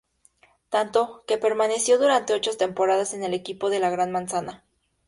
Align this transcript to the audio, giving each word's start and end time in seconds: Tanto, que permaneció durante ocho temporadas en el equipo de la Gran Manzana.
Tanto, 0.69 1.23
que 1.27 1.37
permaneció 1.37 1.99
durante 1.99 2.33
ocho 2.33 2.57
temporadas 2.57 3.13
en 3.13 3.23
el 3.23 3.35
equipo 3.35 3.69
de 3.69 3.79
la 3.79 3.91
Gran 3.91 4.11
Manzana. 4.11 4.63